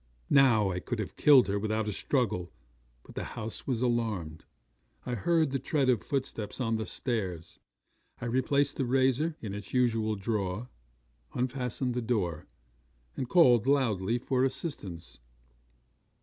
'Now 0.31 0.71
I 0.71 0.79
could 0.79 0.97
have 0.97 1.15
killed 1.15 1.47
her 1.47 1.59
without 1.59 1.87
a 1.87 1.93
struggle; 1.93 2.51
but 3.03 3.13
the 3.13 3.23
house 3.37 3.67
was 3.67 3.83
alarmed. 3.83 4.45
I 5.05 5.13
heard 5.13 5.51
the 5.51 5.59
tread 5.59 5.89
of 5.89 6.01
footsteps 6.01 6.59
on 6.59 6.77
the 6.77 6.87
stairs. 6.87 7.59
I 8.19 8.25
replaced 8.25 8.77
the 8.77 8.85
razor 8.85 9.35
in 9.41 9.53
its 9.53 9.75
usual 9.75 10.15
drawer, 10.15 10.69
unfastened 11.35 11.93
the 11.93 12.01
door, 12.01 12.47
and 13.15 13.29
called 13.29 13.67
loudly 13.67 14.17
for 14.17 14.43
assistance. 14.43 15.19